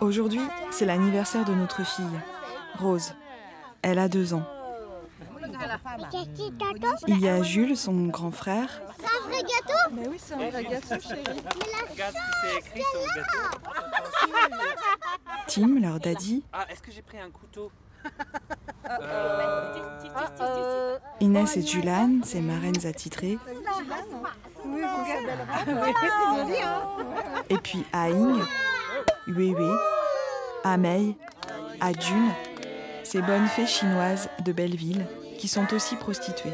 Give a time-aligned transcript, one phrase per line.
[0.00, 2.20] Aujourd'hui, c'est l'anniversaire de notre fille,
[2.78, 3.14] Rose.
[3.82, 4.44] Elle a deux ans.
[7.08, 8.82] Il y a Jules, son grand frère.
[8.98, 9.94] C'est un vrai gâteau?
[9.94, 11.24] Mais oui, c'est un vrai gâteau, chérie.
[11.90, 13.70] Regarde ce qui c'est écrit sur le gâteau.
[15.48, 16.44] Tim, leur daddy.
[16.52, 17.72] Ah, est-ce que j'ai pris un couteau?
[21.20, 23.38] Inès et Julan, ses marraines attitrées.
[25.66, 25.96] Oui, regarde.
[26.00, 26.82] c'est joli, hein
[27.48, 28.40] Et puis Aing,
[29.26, 29.72] Huihui,
[30.62, 31.16] Amei,
[31.80, 32.32] Adjun,
[33.02, 35.06] ces bonnes fées chinoises de Belleville
[35.38, 36.52] qui sont aussi prostituées.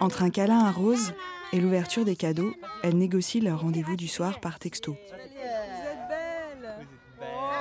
[0.00, 1.14] Entre un câlin à Rose
[1.52, 2.52] et l'ouverture des cadeaux,
[2.82, 4.96] elles négocient leur rendez-vous du soir par texto.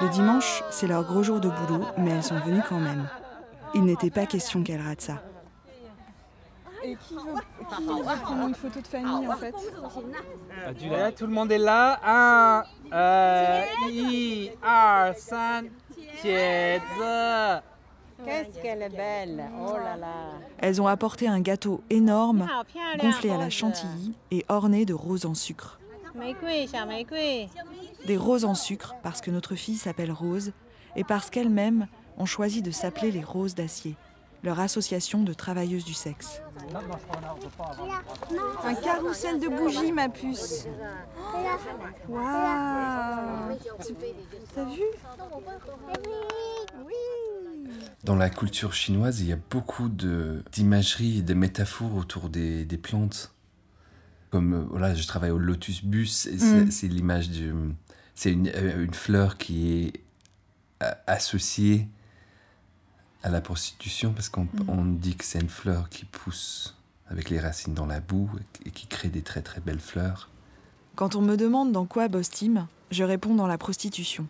[0.02, 3.08] Le dimanche, c'est leur gros jour de boulot, mais elles sont venues quand même.
[3.74, 5.22] Il n'était pas question qu'elles ratent ça.
[6.84, 7.22] Et qui veut,
[8.24, 9.56] prendre une photo de famille en fait
[10.90, 12.00] là, Tout le monde est là.
[12.04, 13.44] 1, 1,
[16.24, 17.62] 2, 3,
[18.26, 22.48] Qu'est-ce qu'elle est belle Oh là là Elles ont apporté un gâteau énorme,
[23.00, 25.80] gonflé à la chantilly et orné de roses en sucre.
[28.06, 30.52] Des roses en sucre parce que notre fille s'appelle Rose
[30.96, 33.96] et parce qu'elles-mêmes ont choisi de s'appeler les Roses d'Acier,
[34.44, 36.42] leur association de travailleuses du sexe.
[38.64, 40.68] Un carrousel de bougies, ma puce.
[42.08, 43.58] Waouh
[44.54, 44.84] T'as vu?
[46.86, 46.94] Oui
[48.04, 53.33] dans la culture chinoise, il y a beaucoup d'imageries et de métaphores autour des plantes.
[54.34, 56.72] Comme euh, voilà, je travaille au Lotus Bus, c'est Mm.
[56.72, 57.54] c'est l'image du.
[58.16, 59.94] C'est une, euh, une fleur qui est
[61.06, 61.88] associée
[63.22, 66.76] à la prostitution parce qu'on on dit que c'est une fleur qui pousse
[67.10, 68.28] avec les racines dans la boue
[68.66, 70.32] et qui crée des très très belles fleurs.
[70.96, 74.26] Quand on me demande dans quoi bosse Tim, je réponds dans la prostitution.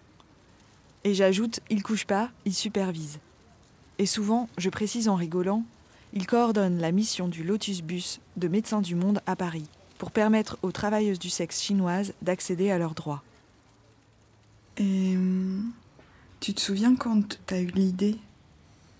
[1.06, 3.20] Et j'ajoute, il couche pas, il supervise.
[4.00, 5.64] Et souvent, je précise en rigolant,
[6.12, 9.70] il coordonne la mission du Lotus Bus de Médecins du Monde à Paris
[10.04, 13.24] pour permettre aux travailleuses du sexe chinoises d'accéder à leurs droits.
[14.76, 15.16] Et
[16.42, 18.18] tu te souviens quand tu as eu l'idée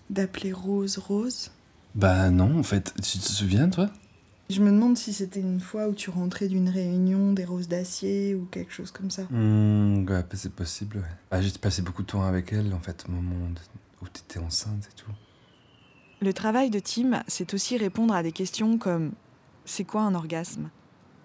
[0.08, 1.50] d'appeler Rose Rose?
[1.94, 3.90] Bah non, en fait, tu te souviens toi?
[4.48, 8.34] Je me demande si c'était une fois où tu rentrais d'une réunion des roses d'acier
[8.34, 9.24] ou quelque chose comme ça.
[9.24, 11.16] Hmm, ouais, c'est possible, ouais.
[11.30, 13.50] Ah, j'ai passé beaucoup de temps avec elle, en fait, au moment
[14.00, 15.12] où tu étais enceinte et tout.
[16.22, 19.12] Le travail de Tim, c'est aussi répondre à des questions comme
[19.66, 20.70] c'est quoi un orgasme?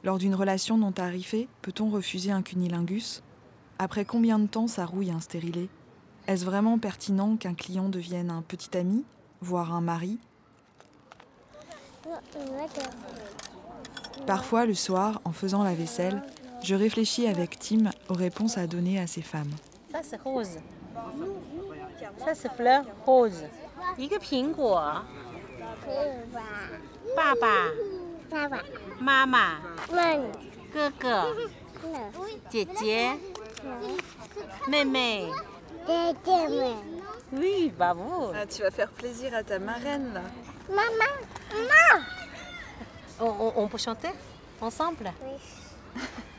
[0.04, 3.22] Lors d'une relation non tarifée, peut-on refuser un cunilingus?
[3.80, 5.70] Après combien de temps ça rouille un stérilé
[6.28, 9.04] Est-ce vraiment pertinent qu'un client devienne un petit ami,
[9.42, 10.18] voire un mari?
[14.26, 16.24] Parfois, le soir, en faisant la vaisselle,
[16.64, 19.52] je réfléchis avec Tim aux réponses à donner à ces femmes.
[19.92, 20.60] Ça, c'est rose.
[22.20, 23.44] Ça, c'est fleur rose.
[27.16, 27.89] Papa.
[28.31, 28.65] 爸爸、爸爸
[28.99, 30.33] 妈妈、问
[30.73, 31.35] 哥哥、
[32.49, 33.17] 姐姐、
[34.67, 35.31] 妹妹。
[35.87, 36.75] 姐姐们
[37.33, 38.33] Oui, bravo.
[38.33, 40.23] Ah, Tu vas faire plaisir à ta marraine là.
[40.69, 41.13] Maman
[43.21, 44.13] On, on- on peut chanter
[44.63, 45.13] ensemble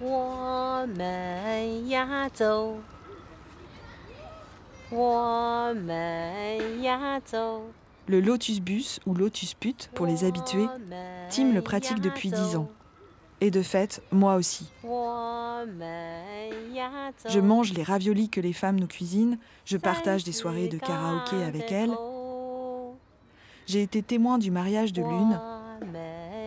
[0.00, 2.78] 我们要走，
[4.90, 7.62] 我们要走。
[8.07, 10.67] Le lotus bus ou lotus pute pour les habitués,
[11.29, 12.69] Tim le pratique depuis 10 ans.
[13.41, 14.71] Et de fait, moi aussi.
[17.27, 21.43] Je mange les raviolis que les femmes nous cuisinent, je partage des soirées de karaoké
[21.43, 21.93] avec elles.
[23.65, 25.39] J'ai été témoin du mariage de l'une,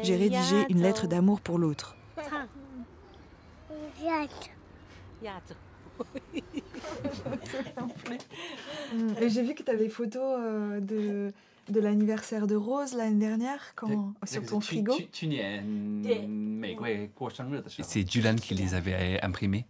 [0.02, 1.96] j'ai rédigé une lettre d'amour pour l'autre.
[9.20, 11.32] Et j'ai vu que tu des photos euh, de,
[11.68, 14.94] de l'anniversaire de Rose l'année dernière quand, sur ton frigo.
[17.82, 19.66] C'est Julan qui les avait imprimés.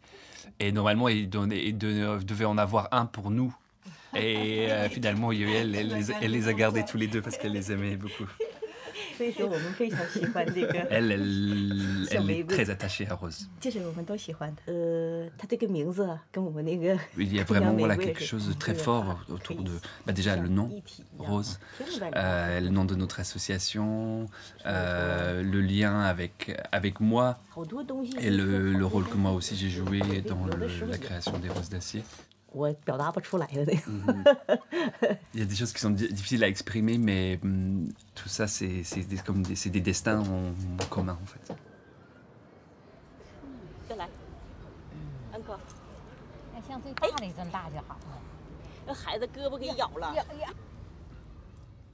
[0.61, 3.55] Et normalement, il, donnait- il donnait- devait en avoir un pour nous.
[4.15, 7.97] Et euh, finalement, elle, elle les a gardés tous les deux parce qu'elle les aimait
[7.97, 8.25] beaucoup.
[9.18, 13.48] 所以说我们非常喜欢这个， Elle, elle, elle est Sur très attachée à Rose.
[13.60, 14.62] 就是我们都喜欢的。
[14.72, 19.72] 呃，它这个名字啊跟我们那个 Il y a vraiment voilà, quelque chose de très fort autour de...
[20.06, 20.70] Bah, déjà, le nom,
[21.18, 21.60] Rose,
[22.16, 24.28] euh, le nom de notre association,
[24.66, 29.70] euh, le lien avec, avec moi 好多东西 et le, le rôle que moi aussi j'ai
[29.70, 32.04] joué dans le- la création des Roses d'acier.
[32.56, 33.74] 我表达不出来的那
[34.14, 34.38] 个。
[35.34, 38.48] Il y a des choses qui sont di- difficiles à exprimer, mais hum, tout ça,
[38.48, 40.50] c'est c'est des, comme des, c'est des destins en,
[40.82, 41.56] en commun, en fait.
[43.90, 44.08] 再来，
[45.34, 45.60] 安哥，
[46.56, 48.22] 哎像最大的这么大就好了。
[48.88, 50.14] 那孩子胳膊给咬了。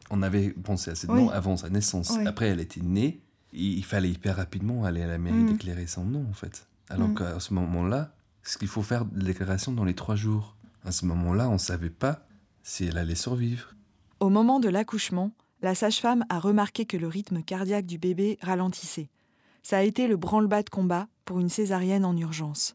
[0.09, 1.21] On avait pensé à cette Oui.
[1.21, 2.11] nom avant sa naissance.
[2.17, 2.25] Oui.
[2.25, 3.19] Après, elle était née.
[3.51, 5.51] Il il fallait hyper rapidement aller à la mairie Mm.
[5.53, 6.65] déclarer son nom, en fait.
[6.89, 7.15] Alors Mm.
[7.15, 10.56] qu'à ce moment-là, ce qu'il faut faire de déclaration dans les trois jours.
[10.84, 12.26] À ce moment-là, on ne savait pas
[12.62, 13.74] si elle allait survivre.
[14.20, 19.10] Au moment de l'accouchement, la sage-femme a remarqué que le rythme cardiaque du bébé ralentissait.
[19.62, 22.74] Ça a été le branle-bas de combat pour une césarienne en urgence.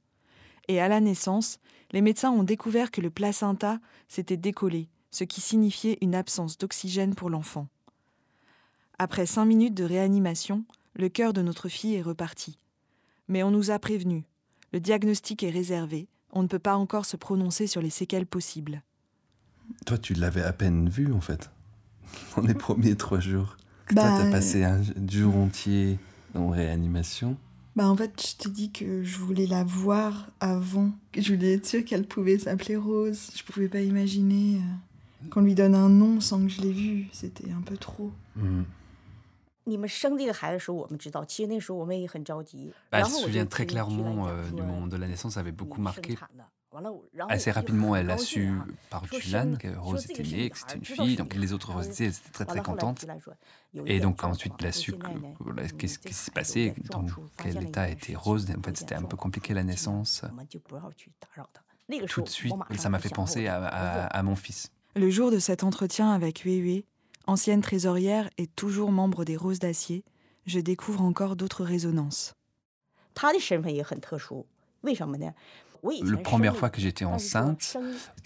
[0.69, 1.59] Et à la naissance,
[1.91, 7.15] les médecins ont découvert que le placenta s'était décollé, ce qui signifiait une absence d'oxygène
[7.15, 7.67] pour l'enfant.
[8.99, 10.65] Après cinq minutes de réanimation,
[10.95, 12.57] le cœur de notre fille est reparti.
[13.27, 14.23] Mais on nous a prévenus.
[14.73, 16.07] Le diagnostic est réservé.
[16.31, 18.83] On ne peut pas encore se prononcer sur les séquelles possibles.
[19.85, 21.49] Toi, tu l'avais à peine vu, en fait,
[22.35, 23.57] dans les premiers trois jours.
[23.93, 25.97] Bah, Toi, t'as passé un jour entier
[26.35, 27.37] en réanimation.
[27.77, 30.91] Bah en fait, je t'ai dit que je voulais la voir avant.
[31.15, 33.29] Je voulais être sûre qu'elle pouvait s'appeler Rose.
[33.35, 37.07] Je pouvais pas imaginer euh, qu'on lui donne un nom sans que je l'ai vue.
[37.11, 38.11] C'était un peu trop.
[38.35, 38.65] Mhm.
[39.66, 42.72] 你们生这个孩子的时候，我们知道，其实那时候我们也很着急。
[42.90, 44.66] Bah, 然 elle 后 se 我就 souvient 跟 très 居然 clairement 讲 euh, du 说
[44.66, 46.16] moment de la naissance, ça avait 你 beaucoup 生 marqué.
[46.16, 49.74] 产的完了，然后 Assez 我就 rapidement, 很 elle a 高 su 兴啊 par 说 Julan 生了 que
[49.74, 51.16] 说 Rose 这 était 个是 née, 女 que 孩 c'était une 知道 fille.
[51.16, 53.00] 是 Donc 女 les 孩 autres 然后 Rose étaient étaient très 完 très 了后来 contentes.
[53.00, 53.34] 居然说
[53.72, 55.78] 有一 Et 点 donc 状 ensuite, 况 elle a 说 su 现在 que- 呢 voilà, 嗯
[55.78, 58.18] qu'est-ce 这 qui s'est 孩子 passé, 有点撞 dans 出发 quel 现了一 état 点 était 事情
[58.18, 58.44] Rose.
[58.50, 60.22] En 危 fait, 险 c'était un 状 peu 况 compliqué la 尽量 naissance.
[60.28, 61.62] 我们就不要去打扰他。
[61.86, 64.08] 那个时 Tout 候 de suite, 我马上 ça m'a 就 fait 想到我 penser 的 à, 儿 à-
[64.08, 64.66] 子 à mon fils.
[64.94, 66.84] Le jour de cet entretien avec Hué
[67.27, 70.03] ancienne trésorière et toujours membre des Roses d'Acier,
[70.45, 72.33] je découvre encore d'autres résonances.
[76.03, 77.77] La première fois que j'étais enceinte,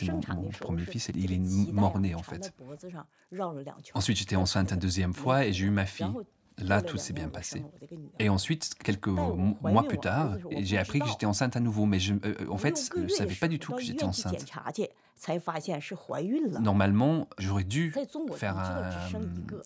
[0.03, 2.53] mon, premier fils, il est mort-né en fait.
[3.93, 6.07] Ensuite, j'étais enceinte une deuxième fois et j'ai eu ma fille.
[6.57, 7.65] Là, tout s'est bien passé.
[8.19, 12.35] Et ensuite, quelques mois plus tard, j'ai appris que j'étais enceinte à nouveau, mais euh,
[12.49, 14.45] en fait, je ne savais pas du tout que j'étais enceinte.
[16.61, 17.93] Normalement, j'aurais dû
[18.33, 18.89] faire un,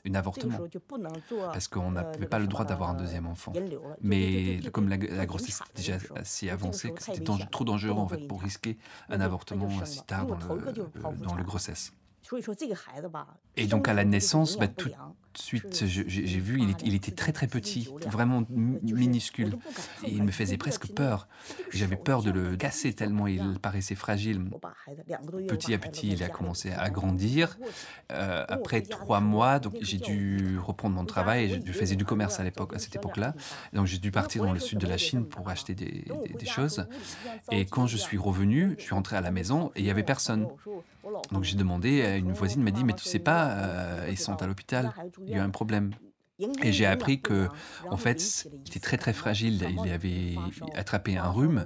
[0.03, 0.59] une avortement
[1.29, 3.53] parce qu'on n'avait pas le droit d'avoir un deuxième enfant.
[4.01, 8.77] Mais comme la, grossesse était déjà assez avancée, c'était trop dangereux en fait pour risquer
[9.09, 11.93] un avortement si tard dans le, dans le grossesse.
[13.55, 14.89] Et donc à la naissance, bah, tout,
[15.37, 19.57] suite, j'ai vu, il, était très très petit, vraiment minuscule.
[20.07, 21.27] Il me faisait presque peur.
[21.71, 24.41] J'avais peur de le casser tellement il paraissait fragile.
[25.47, 27.57] Petit à petit, il a commencé à grandir.
[28.11, 31.61] Euh, après trois mois, j'ai dû reprendre mon travail.
[31.65, 33.33] Je faisais du commerce à l'époque, à cette époque-là.
[33.73, 36.05] Donc j'ai dû partir dans le sud de la Chine pour acheter des,
[36.45, 36.87] choses.
[37.51, 40.03] Et quand je suis revenu, je suis rentré à la maison et il y avait
[40.03, 40.47] personne.
[41.31, 43.57] Donc j'ai demandé, à une voisine m'a dit, mais tu sais pas,
[44.09, 44.93] ils sont à l'hôpital
[45.25, 45.91] il y a eu un problème.
[46.63, 47.47] Et j'ai appris que,
[47.89, 49.65] en fait, c'était très très fragile.
[49.69, 50.35] Il avait
[50.73, 51.65] attrapé un rhume.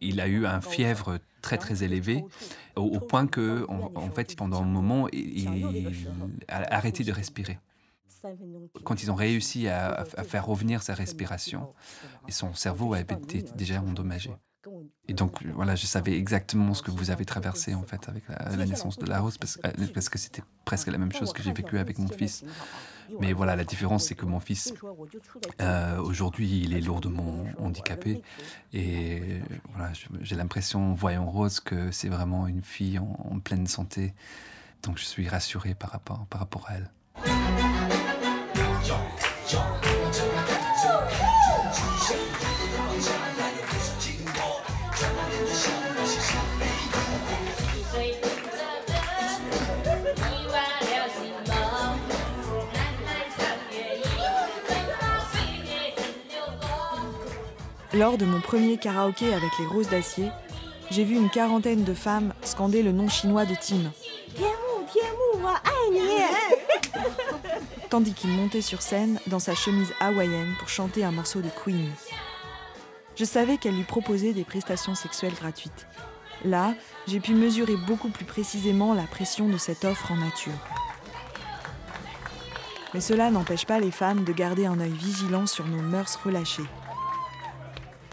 [0.00, 2.24] Il a eu un fièvre très très élevé,
[2.76, 5.48] au, point que, en, fait, pendant un moment, il
[6.48, 7.58] a arrêté de respirer.
[8.84, 11.72] Quand ils ont réussi à, faire revenir sa respiration,
[12.28, 14.32] son cerveau avait été déjà endommagé.
[15.08, 18.66] Et donc, voilà, je savais exactement ce que vous avez traversé, en fait, avec la,
[18.66, 19.58] naissance de la rose, parce,
[19.94, 22.44] parce que c'était presque la même chose que j'ai vécu avec mon fils.
[23.18, 24.72] Mais voilà, la différence, c'est que mon fils,
[25.60, 28.22] euh, aujourd'hui, il est lourdement handicapé.
[28.72, 29.20] Et
[29.74, 34.14] voilà, j'ai l'impression, voyant Rose, que c'est vraiment une fille en, pleine santé.
[34.82, 36.90] Donc je suis rassuré par rapport, à elle.
[57.92, 60.30] Lors de mon premier karaoké avec les Roses d'Acier,
[60.92, 63.90] j'ai vu une quarantaine de femmes scander le nom chinois de Tim.
[67.90, 71.90] Tandis qu'il montait sur scène dans sa chemise hawaïenne pour chanter un morceau de Queen.
[73.16, 75.88] Je savais qu'elle lui proposait des prestations sexuelles gratuites.
[76.44, 76.74] Là,
[77.08, 80.52] j'ai pu mesurer beaucoup plus précisément la pression de cette offre en nature.
[82.94, 86.62] Mais cela n'empêche pas les femmes de garder un œil vigilant sur nos mœurs relâchées.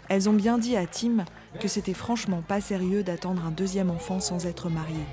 [0.08, 1.24] Elles ont bien dit à Tim
[1.60, 5.04] que c'était franchement pas sérieux d'attendre un deuxième enfant sans être marié.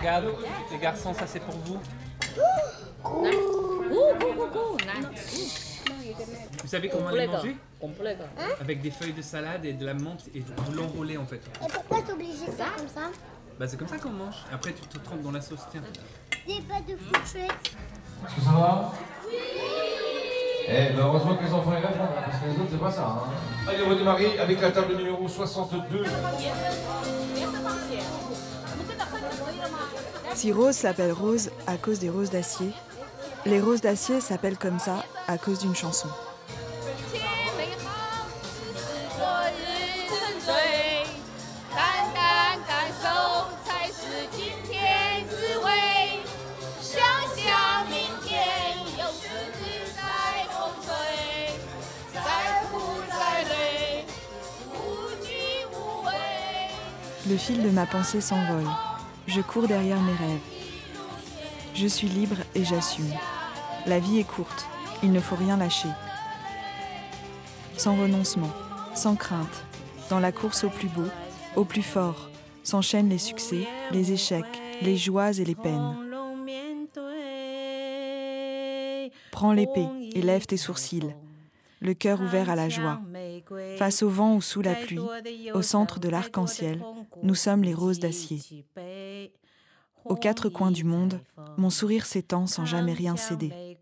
[0.00, 0.26] Regarde,
[0.72, 1.78] les garçons, ça c'est pour vous.
[6.62, 7.56] Vous savez comment les manger
[8.60, 11.40] Avec des feuilles de salade et de la menthe et vous l'enrôler en fait.
[11.64, 13.10] Et pourquoi t'es obligé de faire comme ça
[13.58, 14.44] Bah c'est comme ça qu'on mange.
[14.52, 15.82] Après tu te trempes dans la sauce, tiens.
[16.46, 17.50] Des pas de fourchette.
[18.26, 18.92] Est-ce que ça va?
[20.72, 22.90] Eh ben heureusement que les enfants y répondent, hein, parce que les autres c'est pas
[22.92, 23.02] ça.
[23.02, 23.68] Hein.
[23.68, 26.04] Allez, on va démarrer avec la table numéro 62.
[30.34, 32.70] Si Rose s'appelle Rose à cause des roses d'acier,
[33.46, 36.08] les roses d'acier s'appellent comme ça à cause d'une chanson.
[57.30, 58.66] Le fil de ma pensée s'envole.
[59.28, 60.40] Je cours derrière mes rêves.
[61.74, 63.12] Je suis libre et j'assume.
[63.86, 64.66] La vie est courte,
[65.04, 65.90] il ne faut rien lâcher.
[67.76, 68.50] Sans renoncement,
[68.96, 69.64] sans crainte,
[70.10, 71.06] dans la course au plus beau,
[71.54, 72.30] au plus fort,
[72.64, 75.96] s'enchaînent les succès, les échecs, les joies et les peines.
[79.30, 81.14] Prends l'épée et lève tes sourcils,
[81.80, 83.00] le cœur ouvert à la joie.
[83.76, 85.00] Face au vent ou sous la pluie,
[85.54, 86.82] au centre de l'arc-en-ciel,
[87.22, 88.40] nous sommes les roses d'acier.
[90.04, 91.20] Aux quatre coins du monde,
[91.56, 93.76] mon sourire s'étend sans jamais rien céder.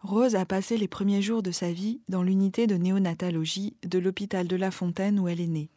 [0.00, 4.48] Rose a passé les premiers jours de sa vie dans l'unité de néonatologie de l'hôpital
[4.48, 5.70] de La Fontaine où elle est née.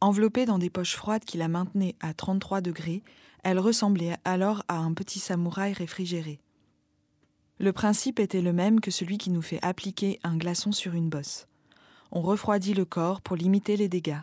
[0.00, 3.02] Enveloppée dans des poches froides qui la maintenaient à 33 degrés,
[3.42, 6.40] elle ressemblait alors à un petit samouraï réfrigéré.
[7.58, 11.08] Le principe était le même que celui qui nous fait appliquer un glaçon sur une
[11.08, 11.48] bosse.
[12.12, 14.20] On refroidit le corps pour limiter les dégâts.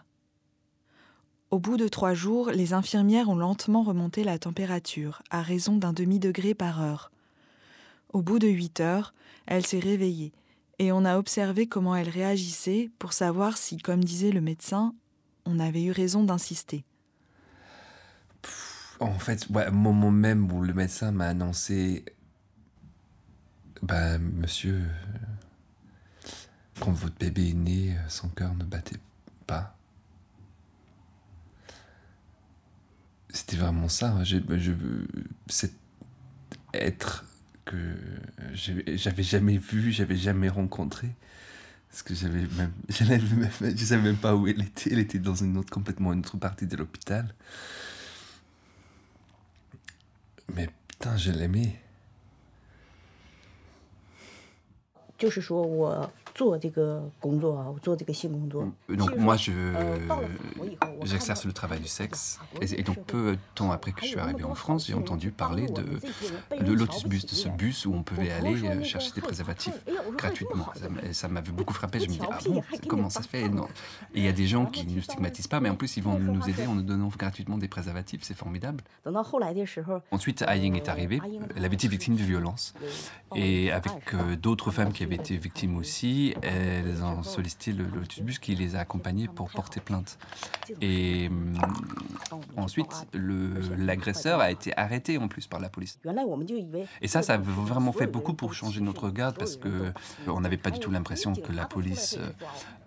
[1.51, 5.94] Au bout de trois jours, les infirmières ont lentement remonté la température, à raison d'un
[5.94, 7.12] demi-degré par heure.
[8.13, 9.13] Au bout de huit heures,
[9.46, 10.32] elle s'est réveillée,
[10.79, 14.96] et on a observé comment elle réagissait pour savoir si, comme disait le médecin,
[15.46, 16.84] on avait eu raison d'insister.
[19.00, 22.06] En fait, au moment même où le médecin m'a annoncé
[23.82, 24.82] bah, monsieur,
[26.80, 29.00] quand votre bébé est né, son cœur ne battait
[29.48, 29.75] pas.
[33.30, 34.12] C'était vraiment ça.
[34.12, 34.24] hein.
[34.24, 34.72] Je, je,
[35.48, 35.74] cet
[36.74, 37.25] être
[37.66, 37.75] que
[38.54, 41.10] j'avais jamais vu, j'avais jamais rencontré.
[41.95, 44.93] Parce que j'avais même, j'avais même, je savais même pas où elle était.
[44.93, 47.35] Elle était dans une autre, complètement une autre partie de l'hôpital.
[50.55, 51.81] Mais putain, je l'aimais.
[55.21, 58.64] 就是说我 做这个工作啊，我做这个性工作。
[58.88, 62.38] Donc moi, je, 呃，到了法国以后，我看到 j'exerce le travail du sexe.
[62.38, 64.87] 法国 Et, et donc 社会 peu de temps après que je suis arrivé en France,
[64.87, 66.00] j'ai entendu parler de,
[66.64, 69.75] de Lotus Bus, de ce bus où on pouvait aller euh, chercher des préservatifs
[70.17, 70.67] gratuitement.
[70.75, 72.00] Ça m'a- Ça m'avait beaucoup frappé.
[72.00, 73.67] Je me dis, ah bon, comment ça se fait Non.
[74.14, 76.02] Et il y a des gens qui ne nous stigmatisent pas, mais en plus, ils
[76.02, 78.23] vont nous aider en nous donnant gratuitement des préservatifs.
[78.23, 78.83] C'est formidable.
[79.02, 81.21] 等到后来的时候， Ensuite, Aying est arrivée.
[81.57, 82.75] Elle avait été victime de violence.
[83.35, 88.32] Et avec euh, d'autres femmes qui avaient été victimes aussi, elles ont sollicité le, le
[88.39, 90.17] qui les a accompagnées pour porter plainte.
[90.82, 91.53] Et hum,
[92.58, 96.00] ensuite, l'agresseur a été arrêté en plus par la police.
[97.01, 99.91] Et ça, ça a vraiment fait beaucoup pour changer notre regard parce que
[100.27, 102.29] on n'avait pas du tout l'impression que la police euh,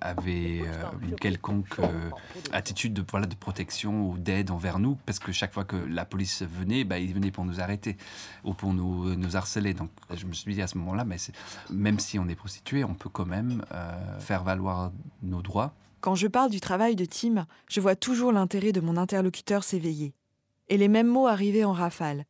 [0.01, 2.11] avait euh, une quelconque euh,
[2.53, 6.85] attitude de, protection ou d'aide envers nous parce que chaque fois que la police venait,
[6.85, 7.97] bah, ils venaient pour nous arrêter
[8.45, 9.75] ou pour nous, harceler.
[9.75, 11.17] Donc je me suis dit à ce moment-là, mais
[11.71, 14.93] même si on est prostitué, on peut quand même euh, faire valoir
[15.23, 15.75] nos droits.
[16.01, 20.15] Quand je parle du travail de Tim, je vois toujours l'intérêt de mon interlocuteur s'éveiller.
[20.69, 22.25] Et les mêmes mots arrivaient en rafale.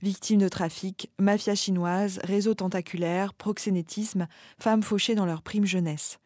[0.00, 6.20] Victimes de trafic, mafia chinoise, réseau tentaculaire, proxénétisme, femmes fauchées dans leur prime jeunesse.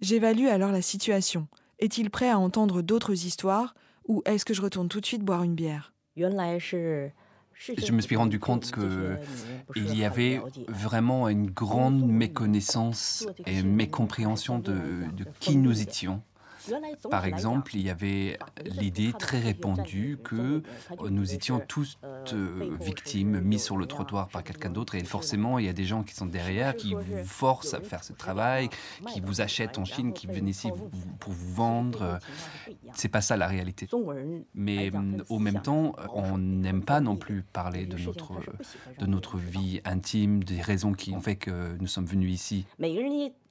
[0.00, 1.46] J'évalue alors la situation.
[1.78, 3.74] Est-il prêt à entendre d'autres histoires
[4.08, 5.92] ou est-ce que je retourne tout de suite boire une bière?
[7.60, 9.16] Je me suis rendu compte que
[9.76, 14.74] il y avait vraiment une grande méconnaissance et mécompréhension de
[15.40, 16.22] qui nous étions.
[17.10, 20.62] Par exemple, il y avait l'idée très répandue que
[21.08, 21.98] nous étions tous
[22.32, 25.84] euh, victimes, mis sur le trottoir par quelqu'un d'autre, et forcément, il y a des
[25.84, 28.68] gens qui sont derrière, qui vous forcent à faire ce travail,
[29.12, 30.70] qui vous achètent en Chine, qui viennent ici
[31.18, 32.18] pour vous vendre.
[32.94, 33.88] C'est pas ça la réalité.
[34.54, 34.90] Mais
[35.28, 38.32] au même temps, on n'aime pas non plus parler de notre,
[38.98, 42.66] de notre vie intime, des raisons qui ont fait que nous sommes venus ici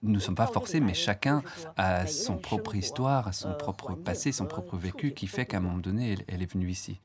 [0.01, 1.43] nous ne sommes pas ah forcés, mais chacun
[1.75, 5.61] a son euh, propre histoire, son propre passé, son propre vécu qui fait qu'à un
[5.61, 7.01] moment donné, elle, est venue ici.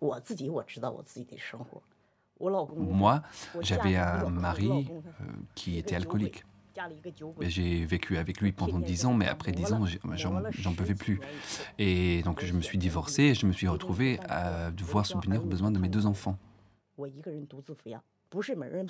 [2.77, 3.23] Moi,
[3.61, 5.25] j'avais un mari euh, euh,
[5.55, 6.45] qui était alcoolique.
[7.41, 11.21] J'ai vécu avec lui pendant dix ans, mais après dix ans, bah, j'en pouvais plus.
[11.79, 15.47] Et donc, je me suis divorcé et je me suis retrouvé à devoir subvenir aux
[15.47, 16.37] besoins de mes deux enfants.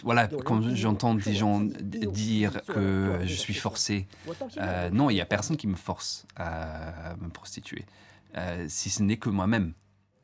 [0.03, 4.07] Voilà, quand j'entends des gens dire que je suis forcé,
[4.59, 7.85] euh, non, il n'y a personne qui me force à me prostituer,
[8.37, 9.73] euh, si ce n'est que moi-même.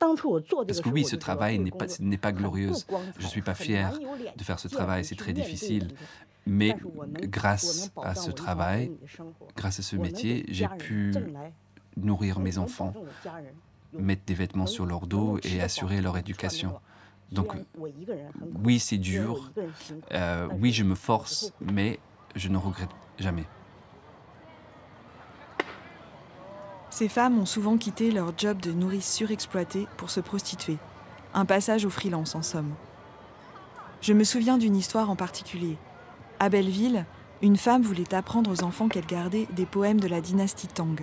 [0.00, 2.72] Parce que oui, ce travail n'est pas, n'est pas glorieux.
[3.18, 3.98] Je ne suis pas fier
[4.36, 5.88] de faire ce travail, c'est très difficile.
[6.46, 6.74] Mais
[7.22, 8.90] grâce à ce travail,
[9.56, 11.12] grâce à ce métier, j'ai pu
[11.96, 12.94] nourrir mes enfants,
[13.92, 16.80] mettre des vêtements sur leur dos et assurer leur éducation.
[17.32, 17.54] Donc
[18.64, 19.52] oui, c'est dur,
[20.12, 22.00] euh, oui, je me force, mais
[22.34, 23.46] je ne regrette jamais.
[26.90, 30.76] Ces femmes ont souvent quitté leur job de nourrice surexploitée pour se prostituer.
[31.32, 32.74] Un passage au freelance, en somme.
[34.00, 35.78] Je me souviens d'une histoire en particulier.
[36.40, 37.06] À Belleville,
[37.42, 41.00] une femme voulait apprendre aux enfants qu'elle gardait des poèmes de la dynastie Tang.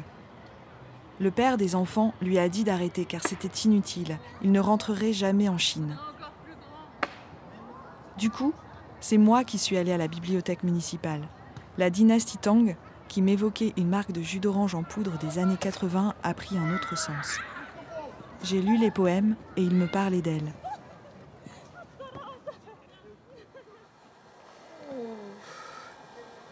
[1.19, 5.49] Le père des enfants lui a dit d'arrêter car c'était inutile, il ne rentrerait jamais
[5.49, 5.97] en Chine.
[8.17, 8.53] Du coup,
[8.99, 11.21] c'est moi qui suis allée à la bibliothèque municipale.
[11.77, 12.75] La dynastie Tang,
[13.07, 16.73] qui m'évoquait une marque de jus d'orange en poudre des années 80, a pris un
[16.73, 17.39] autre sens.
[18.43, 20.51] J'ai lu les poèmes et ils me parlaient d'elle.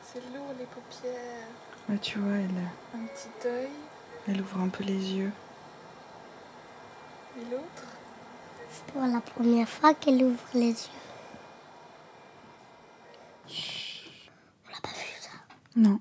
[0.03, 1.47] C'est lourd les paupières.
[1.89, 3.69] Ah, tu vois, elle, Un petit œil.
[4.27, 5.31] elle ouvre un peu les yeux.
[7.37, 7.83] Et l'autre?
[8.71, 11.04] C'est pour la première fois qu'elle ouvre les yeux.
[13.47, 14.29] Chut.
[14.67, 15.29] On l'a pas vu ça.
[15.75, 15.99] Non.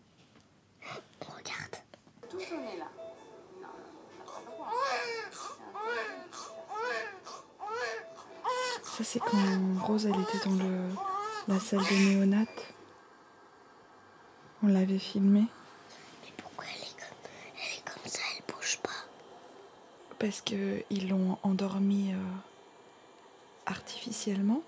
[1.20, 1.76] Regarde.
[8.82, 10.88] Ça, c'est quand Rose, elle était dans le,
[11.48, 12.44] la salle de néonat.
[14.62, 15.46] On l'avait filmée
[16.22, 17.18] Mais pourquoi elle est comme,
[17.56, 18.90] elle est comme ça, elle bouge pas?
[20.18, 22.18] Parce qu'ils l'ont endormie euh,
[23.66, 24.62] artificiellement.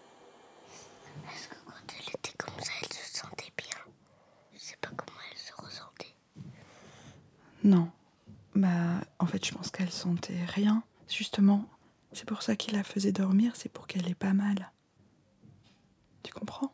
[1.33, 3.79] Est-ce que quand elle était comme ça, elle se sentait bien
[4.55, 6.15] Je sais pas comment elle se ressentait.
[7.65, 7.91] Non.
[8.55, 8.69] Bah,
[9.19, 9.53] en fait, je
[10.55, 10.83] rien.
[11.09, 11.65] Justement,
[12.13, 14.73] c'est pour ça qu'il la faisait dormir, c'est pour qu'elle ait pas mal.
[16.23, 16.73] Tu comprends?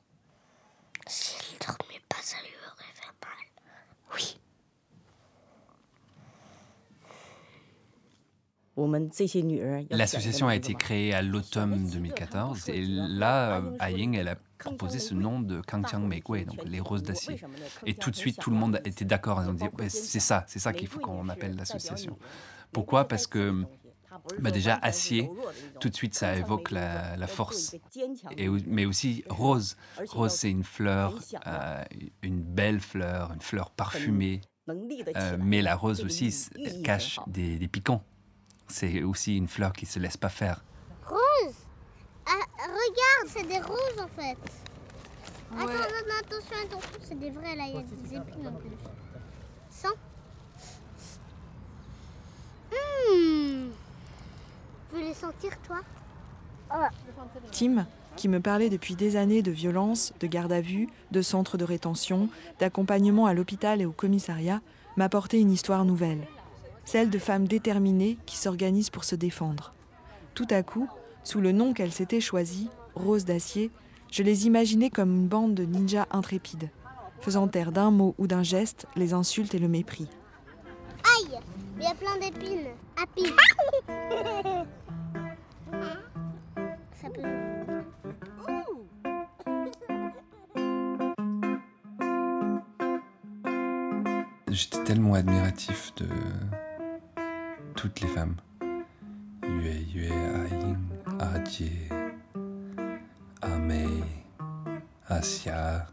[1.07, 3.37] Si elle dormait pas, ça lui aurait fait mal.
[4.15, 4.39] Oui.
[9.91, 15.13] L'association a été créée à l'automne 2014 et là, euh, Aying, elle a proposé ce
[15.13, 17.43] nom de Kangqiang Meigui, donc les roses d'acier.
[17.85, 19.43] Et tout de suite, tout le monde était d'accord.
[19.43, 22.17] Ils ont dit, c'est ça, c'est ça qu'il faut qu'on appelle l'association.
[22.73, 23.07] Pourquoi?
[23.07, 23.65] Parce que
[24.39, 25.31] bah déjà, acier,
[25.81, 27.75] tout de suite, ça évoque la, la force.
[28.37, 29.77] Et, mais aussi rose.
[30.09, 31.85] Rose, c'est une fleur, euh,
[32.23, 34.41] une belle fleur, une fleur parfumée.
[34.69, 38.05] Euh, mais la rose aussi elle cache des, des piquants.
[38.69, 40.63] C'est aussi une fleur qui se laisse pas faire.
[41.07, 41.55] Rose?
[42.27, 44.39] Ah, Regarde, c'est des roses en fait.
[45.55, 48.71] Attends, attends, attention, attention, c'est des vrais là, il y a des épines en plus.
[49.69, 49.93] Sens.
[54.91, 55.81] Tu veux les sentir toi
[57.51, 61.59] Tim, qui me parlait depuis des années de violence, de garde à vue, de centre
[61.59, 64.61] de rétention, d'accompagnement à l'hôpital et au commissariat,
[64.97, 66.27] m'apportait une histoire nouvelle.
[66.85, 69.73] Celle de femmes déterminées qui s'organisent pour se défendre.
[70.35, 70.89] Tout à coup,
[71.25, 73.71] sous le nom qu'elle s'était choisi, Rose d'acier,
[74.11, 76.71] je les imaginais comme une bande de ninjas intrépides,
[77.21, 80.09] faisant taire d'un mot ou d'un geste les insultes et le mépris.
[81.05, 81.39] Aïe
[81.83, 82.69] Il y a plein d'épines.
[82.97, 83.35] Apines.
[86.95, 87.23] Ça peut...
[94.49, 96.07] J'étais tellement admiratif de
[97.75, 98.37] toutes les femmes.
[99.43, 100.77] Yue Yue, Aying,
[101.19, 101.89] Ajie,
[103.41, 103.89] Amei,
[105.09, 105.89] Asia.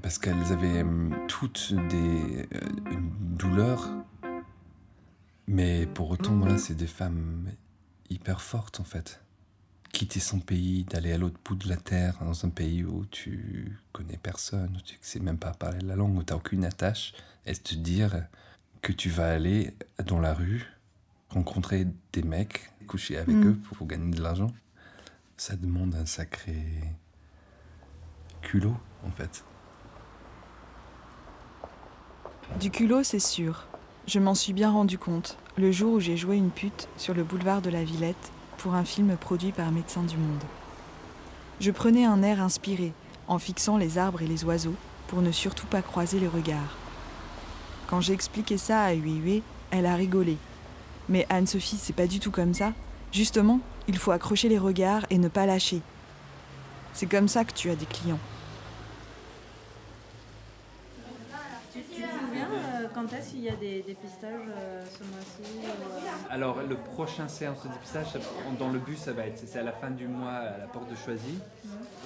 [0.00, 2.60] Parce qu'elles avaient hum, toutes des, euh,
[2.90, 3.90] une douleur.
[5.48, 7.50] Mais pour autant, voilà, c'est des femmes
[8.10, 9.22] hyper fortes en fait.
[9.92, 13.78] Quitter son pays, d'aller à l'autre bout de la terre, dans un pays où tu
[13.92, 16.64] connais personne, où tu ne sais même pas parler la langue, où tu n'as aucune
[16.66, 17.14] attache,
[17.46, 18.26] et te dire
[18.82, 20.66] que tu vas aller dans la rue,
[21.30, 23.48] rencontrer des mecs, coucher avec Mm.
[23.48, 24.52] eux pour gagner de l'argent,
[25.38, 26.54] ça demande un sacré
[28.42, 29.42] culot en fait.
[32.60, 33.66] Du culot, c'est sûr.
[34.08, 37.24] Je m'en suis bien rendu compte le jour où j'ai joué une pute sur le
[37.24, 40.42] boulevard de la Villette pour un film produit par Médecins du Monde.
[41.60, 42.94] Je prenais un air inspiré
[43.26, 44.76] en fixant les arbres et les oiseaux
[45.08, 46.78] pour ne surtout pas croiser les regards.
[47.86, 50.38] Quand j'ai expliqué ça à Hué elle a rigolé.
[51.10, 52.72] Mais Anne-Sophie, c'est pas du tout comme ça.
[53.12, 55.82] Justement, il faut accrocher les regards et ne pas lâcher.
[56.94, 58.20] C'est comme ça que tu as des clients.
[61.74, 65.64] Tu te souviens euh, quand est-ce qu'il y a des dépistages euh, ce mois-ci ou,
[65.64, 68.18] euh, Alors, le prochain séance de dépistage, ça-
[68.58, 70.90] dans le bus, ça va être c'est à la fin du mois à la porte
[70.90, 71.38] de Choisy.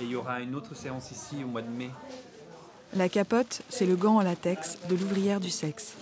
[0.00, 1.90] Et il y aura une autre séance ici au mois de mai.
[2.94, 5.94] La capote, c'est le gant en latex de l'ouvrière du sexe.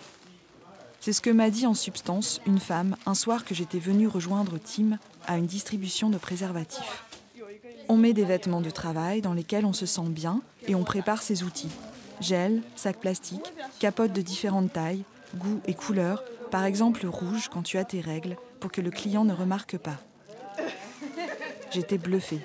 [0.98, 4.58] C'est ce que m'a dit en substance une femme un soir que j'étais venue rejoindre
[4.58, 4.98] Tim
[5.28, 7.04] à une distribution de préservatifs.
[7.88, 11.22] On met des vêtements de travail dans lesquels on se sent bien et on prépare
[11.22, 11.70] ses outils.
[12.20, 15.04] Gel, sac plastique, capote de différentes tailles,
[15.36, 19.24] goûts et couleurs, par exemple rouge quand tu as tes règles, pour que le client
[19.24, 19.96] ne remarque pas.
[21.70, 22.40] J'étais bluffée.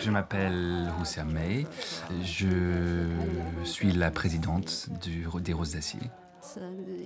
[0.00, 1.66] Je m'appelle Roussia May.
[2.22, 3.08] Je
[3.64, 6.00] suis la présidente du, des Roses d'Acier.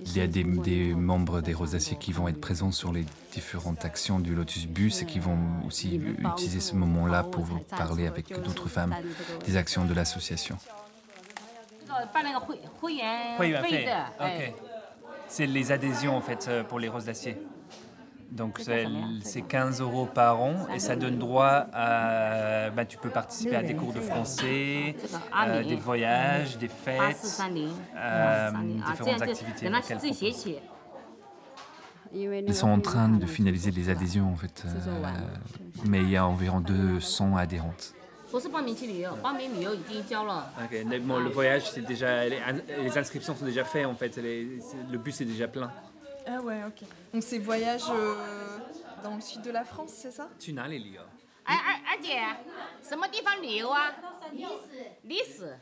[0.05, 4.19] Il y a des, membres des Rosaciers qui vont être présents sur les différentes actions
[4.19, 8.95] du Lotus Bus et qui vont aussi utiliser ce moment-là pour parler avec d'autres femmes
[9.45, 10.57] des actions de l'association.
[14.19, 14.55] Okay.
[15.27, 17.37] C'est les adhésions en fait euh, pour les Roses d'Acier.
[18.31, 18.59] Donc
[19.21, 22.69] c'est 15 euros par an et ça donne droit à...
[22.69, 24.95] Bah, tu peux participer à des cours de français,
[25.45, 27.41] euh, des voyages, des fêtes,
[27.97, 28.51] euh,
[28.89, 29.69] différentes activités.
[32.13, 35.05] Ils sont en train de finaliser les adhésions en fait, euh,
[35.85, 37.93] mais il y a environ 200 adhérentes.
[40.65, 42.25] Okay, bon, le voyage, c'est déjà...
[42.29, 45.69] Les inscriptions sont déjà faites en fait, le bus est déjà plein.
[46.26, 46.86] Ah ouais, ok.
[47.12, 48.58] Donc c'est voyage euh,
[49.02, 51.02] dans le sud de la France, c'est ça 去哪里旅游？
[51.44, 52.20] 哎二二姐，
[52.82, 53.94] 什么地方旅游啊？
[55.02, 55.56] 历史。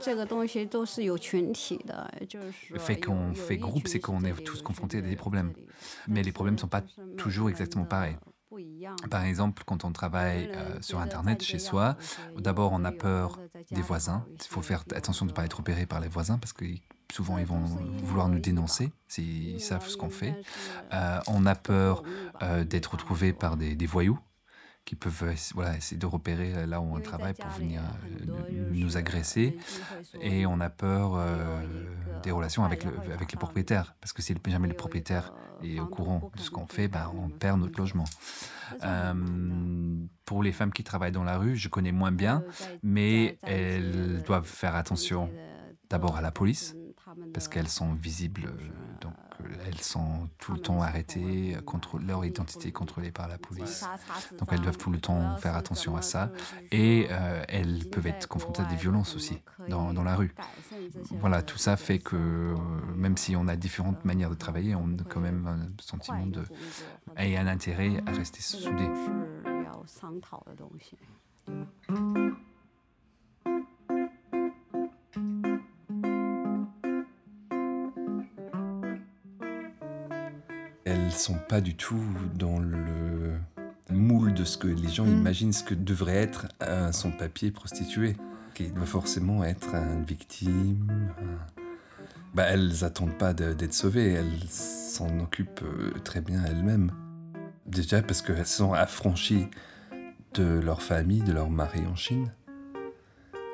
[0.00, 4.64] 这个东西都是有群体的，就是说 Le fait qu'on 有 fait 有一 groupe, 群 c'est qu'on est 这里 tous 有
[4.64, 5.52] confrontés à 这 des 里 problèmes.
[5.54, 5.68] 这里
[6.08, 8.16] Mais les problèmes ne sont pas 就是每个 toujours 人 exactement 的 pareils.
[8.48, 11.96] 不一样 Par exemple, quand on travaille euh, sur Internet chez soi,
[12.36, 13.38] d'abord on a peur
[13.70, 14.24] des voisins.
[14.30, 16.64] Il faut faire attention de ne pas être repéré par les voisins parce que
[17.11, 17.59] souvent ils vont
[18.03, 20.35] vouloir nous dénoncer s'ils savent ce qu'on fait.
[20.93, 22.03] Euh, on a peur
[22.41, 24.19] euh, d'être retrouvé par des, des voyous
[24.85, 28.85] qui peuvent euh, voilà, essayer de repérer là où on travaille pour venir euh, nous,
[28.85, 29.57] nous agresser.
[30.21, 31.61] Et on a peur euh,
[32.23, 35.85] des relations avec, le, avec les propriétaires parce que si jamais le propriétaire est au
[35.85, 38.05] courant de ce qu'on fait, ben, on perd notre logement.
[38.83, 39.13] Euh,
[40.25, 42.43] pour les femmes qui travaillent dans la rue, je connais moins bien,
[42.81, 45.29] mais elles doivent faire attention
[45.89, 46.75] d'abord à la police,
[47.33, 48.53] parce qu'elles sont visibles,
[49.01, 49.13] donc
[49.65, 51.57] elles sont tout le temps arrêtées,
[52.05, 53.85] leur identité est contrôlée par la police.
[54.37, 56.31] Donc elles doivent tout le temps faire attention à ça,
[56.71, 60.33] et euh, elles peuvent être confrontées à des violences aussi dans, dans la rue.
[61.11, 62.55] Voilà, tout ça fait que euh,
[62.95, 66.43] même si on a différentes manières de travailler, on a quand même un sentiment de
[67.17, 68.89] et un intérêt à rester soudés.
[81.09, 83.33] Elles sont pas du tout dans le
[83.89, 88.15] moule de ce que les gens imaginent ce que devrait être un sans-papier prostitué,
[88.53, 90.85] qui doit forcément être une victime.
[92.35, 96.91] Bah, elles attendent pas d'être sauvées, elles s'en occupent euh, très bien elles-mêmes.
[97.65, 99.47] Déjà parce qu'elles sont affranchies
[100.35, 102.31] de leur famille, de leur mari en Chine.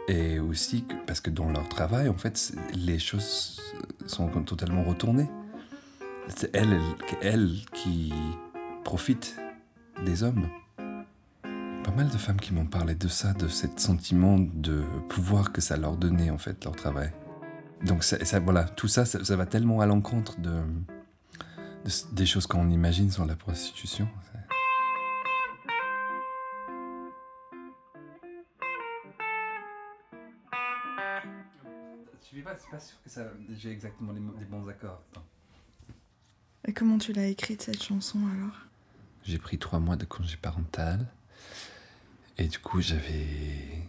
[0.10, 3.62] Et aussi parce que dans leur travail, en fait, les choses
[4.08, 5.30] sont totalement retournées.
[6.28, 6.56] C'est
[7.22, 8.14] elles qui
[8.84, 9.38] profitent
[10.04, 10.48] des hommes.
[10.78, 15.62] Pas mal de femmes qui m'ont parlé de ça, de ce sentiment de pouvoir que
[15.62, 17.12] ça leur donnait en fait leur travail.
[17.84, 20.62] Donc ça, voilà, tout ça, ça, va tellement à l'encontre de,
[22.14, 24.08] des choses qu'on imagine sur la prostitution.
[32.22, 33.10] Je suis pas, pas sûr que
[33.56, 35.04] j'ai exactement les, bons accords.
[36.68, 38.56] Et comment tu l'as écrite cette chanson alors?
[39.24, 41.06] J'ai pris trois mois de congé parental.
[42.38, 43.88] Et du coup, j'avais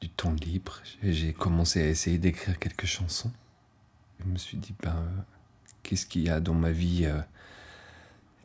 [0.00, 0.80] du temps libre.
[1.02, 3.32] J'ai- J'ai commencé à essayer d'écrire quelques chansons.
[4.20, 5.04] Je me suis dit, ben,
[5.82, 7.20] qu'est-ce qu'il y a dans ma vie euh,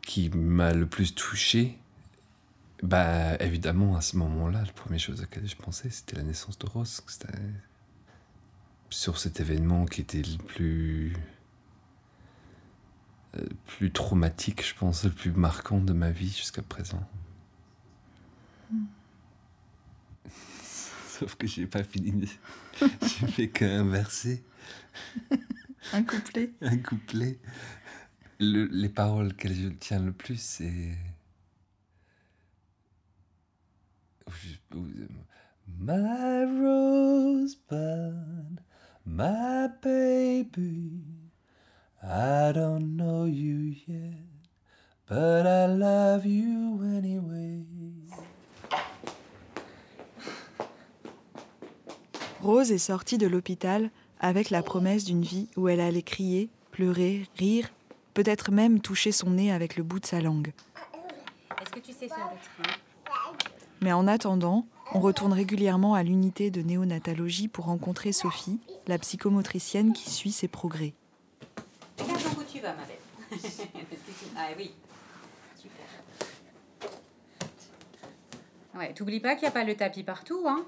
[0.02, 1.78] qui m'a le plus touché?
[2.84, 6.58] Bah, évidemment, à ce moment-là, la première chose à laquelle je pensais, c'était la naissance
[6.60, 7.02] de.
[7.08, 7.28] C'était
[8.90, 11.14] sur cet événement qui était le plus.
[13.38, 17.02] Euh, plus traumatique, je pense, le plus marquant de ma vie jusqu'à présent.
[21.08, 22.12] Sauf que j'ai pas fini.
[22.12, 22.28] de-
[23.02, 24.44] j'ai fait qu'un verset.
[25.94, 26.52] Un couplet.
[26.62, 27.40] Un couplet.
[28.40, 30.98] Le- les paroles qu'elles je tiens le plus, c'est.
[35.68, 38.60] My rosebud,
[39.06, 41.23] my baby,
[42.06, 44.14] I don't know you yet,
[45.08, 47.64] but I love you anyway.
[52.42, 53.90] Rose est sortie de l'hôpital
[54.20, 57.70] avec la promesse d'une vie où elle allait crier, pleurer, rire,
[58.14, 60.52] peut-être même toucher son nez avec le bout de sa langue.
[61.62, 62.76] Est-ce que tu sais faire le train?
[63.82, 69.94] Mais en attendant, on retourne régulièrement à l'unité de néonatologie pour rencontrer Sophie, la psychomotricienne
[69.94, 70.94] qui suit ses progrès.
[72.00, 72.98] Regarde donc où tu vas, ma belle.
[74.38, 74.72] Ah oui.
[75.56, 76.90] Super.
[78.76, 80.66] Ouais, t'oublies pas qu'il n'y a pas le tapis partout, hein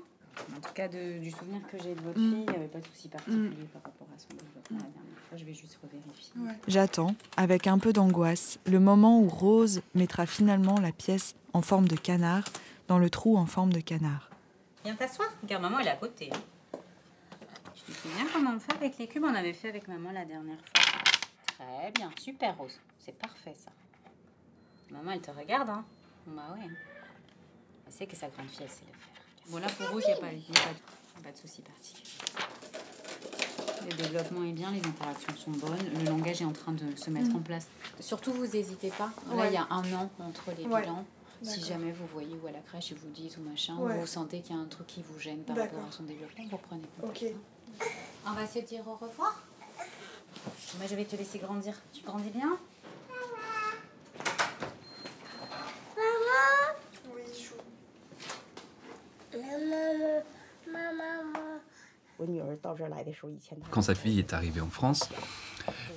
[0.56, 2.32] En tout cas, de- du souvenir que j'ai de votre Mm.
[2.32, 5.20] fille, il n'y avait pas de souci particulier par rapport à son développement la dernière
[5.30, 5.38] fois.
[5.38, 6.34] Je vais juste revérifier.
[6.68, 11.88] J'attends, avec un peu d'angoisse, le moment où Rose mettra finalement la pièce en forme
[11.88, 12.44] de canard
[12.88, 14.30] dans le trou en forme de canard.
[14.84, 15.30] Viens t'asseoir.
[15.42, 16.30] Regarde, maman, elle est à côté.
[16.34, 16.78] hein.
[17.74, 20.26] Tu te souviens comment on fait avec les cubes On avait fait avec maman la
[20.26, 20.84] dernière fois.
[21.58, 22.78] Très bien, super Rose.
[23.00, 23.72] C'est parfait ça.
[24.92, 25.86] Maman, elle te regarde, hein
[26.28, 26.68] Bah ouais.
[27.88, 29.50] Elle sait que sa grande fille, elle sait le faire.
[29.50, 30.74] Bon, là, pour Rose, il n'y a pas, y a pas
[31.20, 32.12] de, pas de souci particulier.
[33.88, 37.10] Le développement est bien, les interactions sont bonnes, le langage est en train de se
[37.12, 37.36] mettre Mhm.
[37.36, 37.68] en place.
[38.00, 39.12] Surtout, vous n'hésitez pas.
[39.30, 39.48] Là, Ouais.
[39.50, 40.82] il y a un an entre les Ouais.
[40.82, 41.06] bilans.
[41.44, 43.96] Si jamais vous voyez ou à la crèche, ils vous disent ou machin, Ouais.
[43.98, 46.04] ou vous sentez qu'il y a un truc qui vous gêne par rapport à son
[46.04, 47.24] développement, vous prenez contact.
[47.24, 47.30] Ok.
[47.30, 47.86] hein.
[48.28, 49.44] On va se dire au revoir.
[50.78, 51.74] Moi, je vais te laisser grandir.
[51.94, 52.58] Tu grandis bien
[55.96, 56.80] Maman
[57.14, 57.56] Oui, chou.
[59.34, 60.24] Maman,
[60.72, 61.40] maman.
[63.72, 65.10] Quand sa fille est arrivée en France,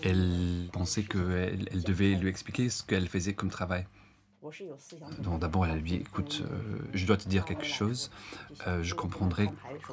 [0.03, 3.87] elle pensait qu'elle elle devait lui expliquer ce qu'elle faisait comme travail.
[5.41, 8.11] D'abord, elle lui dit Écoute, euh, je dois te dire quelque chose.
[8.67, 9.49] Euh, je comprendrai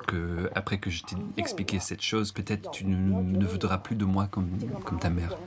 [0.07, 4.27] que, après que je t'ai expliqué cette chose, peut-être tu ne, voudras plus de moi
[4.27, 4.49] comme,
[4.83, 5.37] comme ta mère.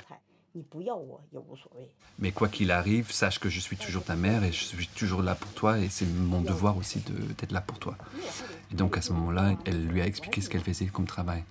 [0.58, 1.89] 你不要我也无所谓。
[2.20, 5.24] Mais quoi qu'il arrive, sache que je suis toujours ta mère et je suis toujours
[5.24, 7.96] là pour toi et c'est mon devoir aussi de- d'être là pour toi.
[8.72, 11.44] Et donc à ce moment-là, elle lui a expliqué ce qu'elle faisait comme travail.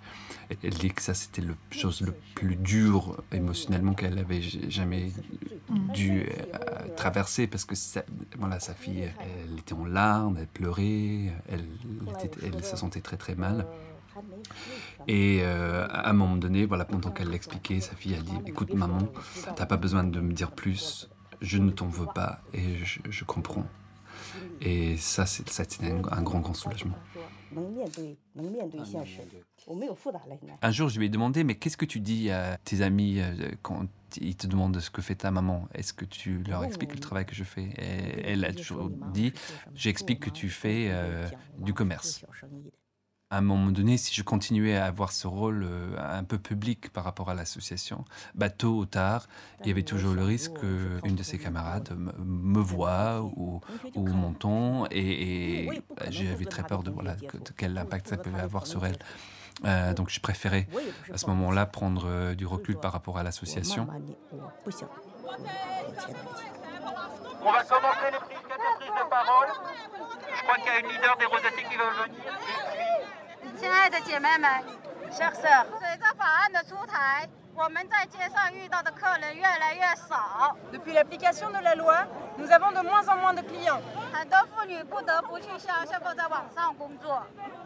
[0.50, 4.70] Elle, elle dit que ça c'était la chose le plus dur émotionnellement qu'elle avait j-
[4.70, 5.10] jamais
[5.94, 8.04] dû euh, traverser parce que ça-
[8.38, 11.64] voilà, sa fille, elle était en larmes, elle pleurait, elle,
[12.24, 13.66] était- elle se sentait très très mal.
[15.07, 18.73] Et euh, à un moment donné, voilà, pendant qu'elle l'expliquait, sa fille a dit Écoute,
[18.73, 18.99] maman,
[19.55, 21.09] t'as pas besoin de me dire plus,
[21.41, 23.65] je ne t'en veux pas et je, comprends.
[24.61, 26.97] Et ça, c'était un, un, grand, grand soulagement.
[30.61, 33.51] Un jour, je lui ai demandé Mais qu'est-ce que tu dis à tes amis euh,
[33.61, 33.87] quand
[34.19, 35.67] ils te demandent ce que fait ta maman?
[35.73, 37.69] Est-ce que tu leur expliques le travail que je fais?
[37.77, 39.33] Et Elle a toujours dit
[39.73, 41.27] J'explique que tu fais euh,
[41.59, 42.25] du commerce
[43.29, 46.89] à un moment donné, si je continuais à avoir ce rôle euh, un peu public
[46.91, 49.27] par rapport à l'association, bah, tôt ou tard,
[49.61, 53.59] il y avait toujours le risque qu'une de ses camarades me voit ou,
[53.95, 57.15] ou m'entend, et, bah, j'avais très peur de voilà,
[57.57, 58.97] quel impact ça pouvait avoir sur elle.
[59.65, 60.67] Euh, donc je préférais
[61.11, 63.87] à ce moment-là prendre euh, du recul par rapport à l'association.
[67.41, 68.37] On va commencer les prises
[68.87, 69.47] de parole.
[70.35, 72.86] Je crois qu'il y a une leader des rosatés qui va venir.
[73.58, 74.50] 亲爱的姐妹们，
[75.10, 80.56] chers sœurs，随着法案的出台，我们在街上遇到的客人越来越少。
[80.72, 83.80] Depuis l'application de la loi, nous avons de moins en moins de clients。
[84.12, 87.22] 很多妇女不得不去向销购在网上工作。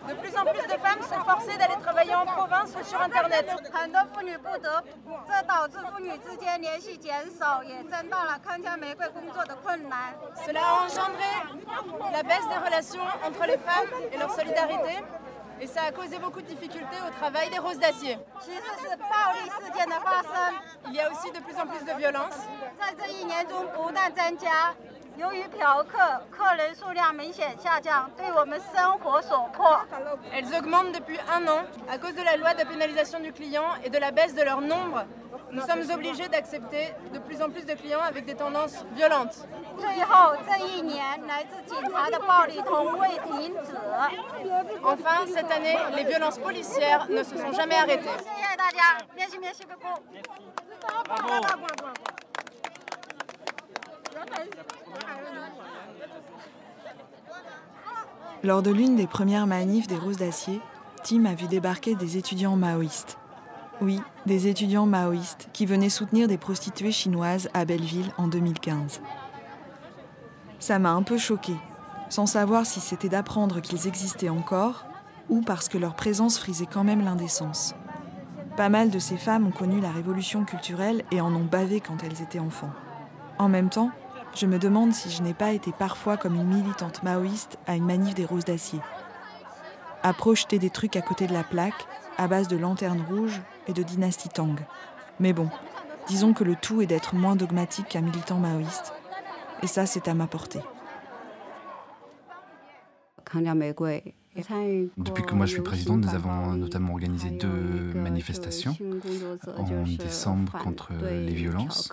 [0.07, 3.47] De plus en plus de femmes sont forcées d'aller travailler en province ou sur Internet。
[3.73, 10.15] 很多妇女不得不，这导致妇女之间联系减少，也增大了铿锵玫瑰工作的困难。
[10.45, 11.27] Cela a engendré
[12.13, 15.05] la baisse des relations entre les femmes et leur solidarité.
[15.62, 18.18] Et ça a causé beaucoup de difficultés au travail des roses d'acier.
[20.88, 22.34] Il y a aussi de plus en plus de violence.
[25.17, 29.81] 由于嫖客客人数量明显下降，对我们生活所迫。
[30.33, 33.89] Elles augmentent depuis un an à cause de la loi de pénalisation du client et
[33.89, 35.07] de la baisse de leur nombre.
[35.51, 39.47] Nous sommes obligés d'accepter de plus en plus de clients avec des tendances violentes.
[39.79, 43.75] 最后这一年，来自警察的暴力从未停止。
[44.83, 48.11] Enfin, cette année, les violences policières ne se sont jamais arrêtées.
[48.19, 50.03] 谢谢大家，merci merci beaucoup。
[58.44, 60.60] Lors de l'une des premières manifs des Roses d'Acier,
[61.04, 63.18] Tim a vu débarquer des étudiants maoïstes.
[63.82, 69.02] Oui, des étudiants maoïstes qui venaient soutenir des prostituées chinoises à Belleville en 2015.
[70.60, 71.56] Ça m'a un peu choqué,
[72.10, 74.86] sans savoir si c'était d'apprendre qu'ils existaient encore
[75.30, 77.76] ou parce que leur présence frisait quand même l'indécence.
[78.58, 82.04] Pas mal de ces femmes ont connu la révolution culturelle et en ont bavé quand
[82.04, 82.74] elles étaient enfants.
[83.40, 83.92] En même temps,
[84.36, 87.86] je me demande si je n'ai pas été parfois comme une militante maoïste à une
[87.86, 88.80] manif des roses d'acier.
[90.04, 93.74] À projeter des trucs à côté de la plaque, à base de lanternes rouges et
[93.74, 94.60] de dynastie Tang.
[95.20, 95.50] Mais bon,
[96.08, 98.94] disons que le tout est d'être moins dogmatique qu'un militant maoïste.
[99.62, 100.62] Et ça, c'est à ma portée.
[104.98, 108.76] Depuis que moi je suis présidente, nous avons notamment organisé deux manifestations
[109.58, 111.92] en décembre contre les violences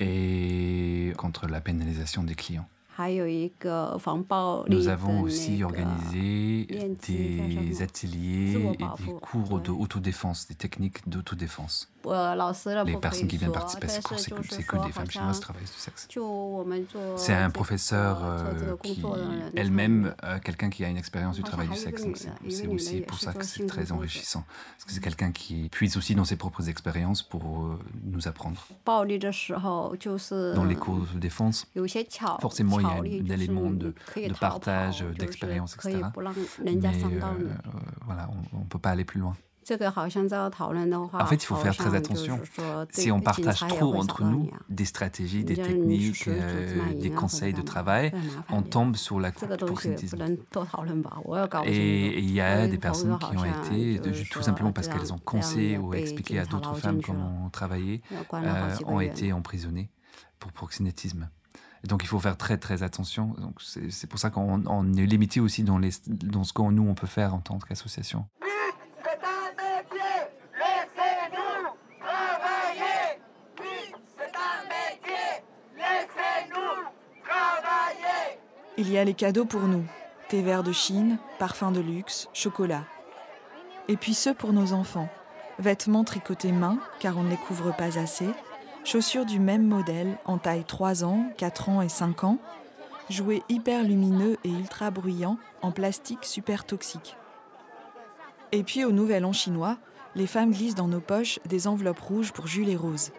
[0.00, 2.66] et contre la pénalisation des clients.
[2.98, 6.66] Nous avons aussi organisé
[7.06, 11.93] des ateliers et des cours d'autodéfense, des techniques d'autodéfense.
[12.84, 15.40] Les personnes qui viennent participer à ces cours, c'est que, c'est que des femmes chinoises
[15.40, 16.08] travailleuses du sexe.
[17.16, 19.02] C'est un professeur euh, qui,
[19.56, 22.02] elle-même, euh, quelqu'un qui a une expérience du travail du sexe.
[22.48, 24.44] C'est, aussi pour ça que c'est très enrichissant.
[24.72, 28.66] Parce que c'est quelqu'un qui puise aussi dans ses propres expériences pour euh, nous apprendre.
[30.54, 31.66] Dans les cours de défense,
[32.40, 36.04] forcément, il y a un élément de, de partage, d'expérience, etc.
[36.64, 39.36] Mais euh, voilà, on ne peut pas aller plus loin.
[41.20, 42.40] En fait, il faut faire très attention.
[42.90, 48.12] Si on partage trop entre nous des stratégies, des techniques, euh, des conseils de travail,
[48.50, 50.36] on tombe sur la proxénétisme.
[51.64, 54.00] Et il y a des personnes qui ont été,
[54.30, 58.02] tout simplement parce qu'elles ont conseillé ou expliqué à d'autres femmes comment travailler,
[58.34, 59.90] euh, ont été emprisonnées
[60.38, 61.28] pour proxénétisme.
[61.84, 63.34] Donc il faut faire très très attention.
[63.38, 66.86] Donc c'est pour ça qu'on on est limité aussi dans, les, dans ce que nous
[66.88, 68.26] on peut faire en tant qu'association.
[78.76, 79.84] Il y a les cadeaux pour nous,
[80.28, 82.82] thé vert de Chine, parfums de luxe, chocolat.
[83.86, 85.08] Et puis ceux pour nos enfants,
[85.60, 88.26] vêtements tricotés main, car on ne les couvre pas assez,
[88.82, 92.38] chaussures du même modèle en taille 3 ans, 4 ans et 5 ans,
[93.10, 97.16] jouets hyper lumineux et ultra bruyants en plastique super toxique.
[98.50, 99.76] Et puis au Nouvel An chinois,
[100.16, 103.12] les femmes glissent dans nos poches des enveloppes rouges pour Jules et Rose.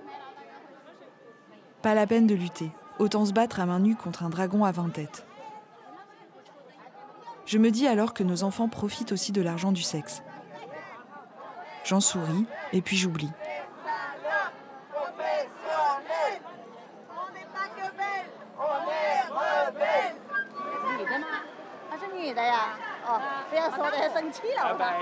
[1.81, 4.73] Pas la peine de lutter, autant se battre à main nue contre un dragon à
[4.73, 5.25] 20 têtes.
[7.45, 10.23] Je me dis alors que nos enfants profitent aussi de l'argent du sexe.
[11.83, 13.31] J'en souris et puis j'oublie.
[24.59, 24.93] Ah bah.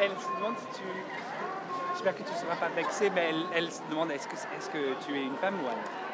[0.00, 0.84] Elle se demande si tu.
[1.92, 4.70] J'espère que tu ne seras pas vexée, mais elle, se demande est-ce que, est -ce
[4.70, 6.05] que tu es une femme ou un homme?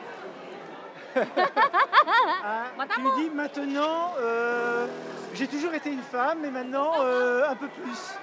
[2.43, 4.87] Ah, tu me dis maintenant, euh,
[5.33, 8.13] j'ai toujours été une femme, mais maintenant euh, un peu plus.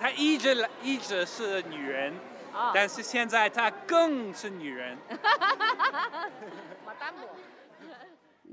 [0.00, 2.12] 她一直一直是女人，
[2.74, 4.98] 但是现在她更是女人。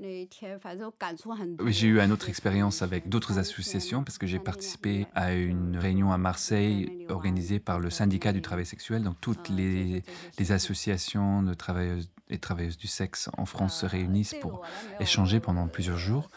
[0.00, 6.10] J'ai eu une autre expérience avec d'autres associations parce que j'ai participé à une réunion
[6.10, 9.04] à Marseille organisée par le syndicat du travail sexuel.
[9.04, 10.02] Donc toutes les,
[10.38, 14.61] les associations de travailleuses et travailleuses du sexe en France se réunissent pour
[14.99, 16.29] échanger pendant plusieurs jours.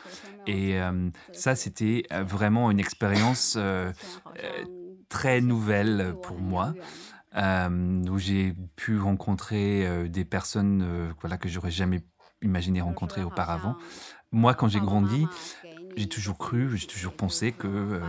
[0.46, 3.92] Et euh, ça, c'était vraiment une expérience euh,
[4.42, 4.64] euh,
[5.08, 6.74] très nouvelle pour moi.
[7.34, 12.02] Euh, où j'ai pu rencontrer euh, des personnes euh, voilà, que j'aurais jamais
[12.42, 13.74] imaginé rencontrer auparavant.
[14.32, 15.26] Moi, quand j'ai grandi,
[15.96, 18.00] j'ai toujours cru, j'ai toujours pensé que euh,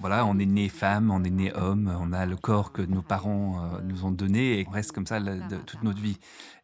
[0.00, 3.02] voilà, on est né femme, on est né homme, on a le corps que nos
[3.02, 6.18] parents euh, nous ont donné et on reste comme ça la, de, toute notre vie.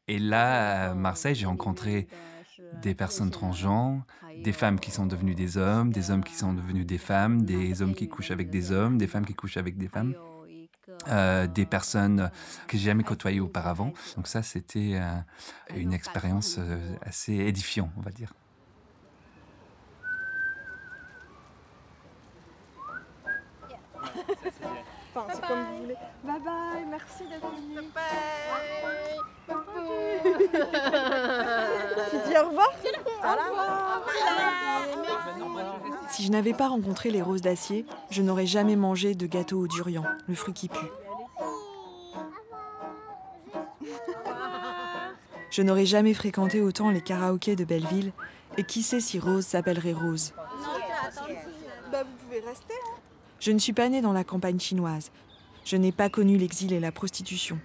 [0.08, 2.08] Et là, à Marseille, j'ai rencontré
[2.82, 4.02] des personnes transgenres,
[4.42, 7.82] des femmes qui sont devenues des hommes, des hommes qui sont devenus des femmes, des
[7.82, 10.14] hommes qui couchent avec des hommes, des femmes qui couchent avec des femmes.
[11.08, 12.30] euh, des personnes
[12.68, 13.92] que j'ai jamais côtoyées auparavant.
[14.16, 15.16] Donc ça, c'était euh,
[15.74, 18.32] une expérience euh, assez édifiante, on va dire.
[25.16, 25.96] Enfin, c'est comme vous voulez.
[26.24, 27.88] Bye bye, merci d'être venu.
[32.10, 32.70] Tu dis au revoir
[36.10, 39.68] Si je n'avais pas rencontré les roses d'acier, je n'aurais jamais mangé de gâteau au
[39.68, 40.90] durian, le fruit qui pue.
[45.50, 48.12] Je n'aurais jamais fréquenté autant les karaokés de Belleville,
[48.56, 50.32] et qui sait si Rose s'appellerait Rose.
[51.92, 52.74] Bah, vous pouvez rester.
[52.74, 53.13] Hein.
[53.44, 55.10] Je ne suis pas née dans la campagne chinoise.
[55.66, 57.58] Je n'ai pas connu l'exil et la prostitution.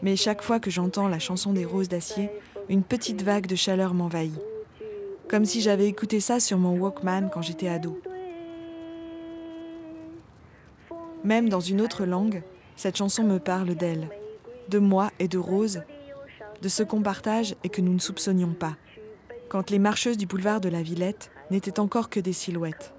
[0.00, 2.30] Mais chaque fois que j'entends la chanson des roses d'acier,
[2.70, 4.32] une petite vague de chaleur m'envahit.
[5.28, 8.00] Comme si j'avais écouté ça sur mon Walkman quand j'étais ado.
[11.22, 12.42] Même dans une autre langue,
[12.76, 14.08] cette chanson me parle d'elle,
[14.70, 15.82] de moi et de Rose,
[16.62, 18.76] de ce qu'on partage et que nous ne soupçonnions pas,
[19.50, 22.95] quand les marcheuses du boulevard de la Villette n'étaient encore que des silhouettes.